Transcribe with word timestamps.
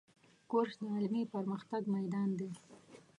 کورس 0.49 0.73
د 0.81 0.83
علمي 0.95 1.23
پرمختګ 1.33 1.81
میدان 1.95 2.29
دی. 2.39 2.49